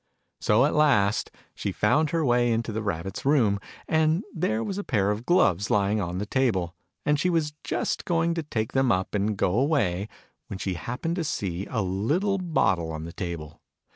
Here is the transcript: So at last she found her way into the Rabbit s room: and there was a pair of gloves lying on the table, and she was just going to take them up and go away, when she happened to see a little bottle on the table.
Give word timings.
So 0.39 0.65
at 0.65 0.73
last 0.73 1.29
she 1.53 1.71
found 1.71 2.09
her 2.09 2.25
way 2.25 2.51
into 2.51 2.71
the 2.71 2.81
Rabbit 2.81 3.19
s 3.19 3.23
room: 3.23 3.59
and 3.87 4.23
there 4.33 4.63
was 4.63 4.79
a 4.79 4.83
pair 4.83 5.11
of 5.11 5.27
gloves 5.27 5.69
lying 5.69 6.01
on 6.01 6.17
the 6.17 6.25
table, 6.25 6.73
and 7.05 7.19
she 7.19 7.29
was 7.29 7.53
just 7.63 8.03
going 8.03 8.33
to 8.33 8.41
take 8.41 8.71
them 8.73 8.91
up 8.91 9.13
and 9.13 9.37
go 9.37 9.53
away, 9.59 10.09
when 10.47 10.57
she 10.57 10.73
happened 10.73 11.17
to 11.17 11.23
see 11.23 11.67
a 11.67 11.83
little 11.83 12.39
bottle 12.39 12.91
on 12.91 13.03
the 13.05 13.13
table. 13.13 13.61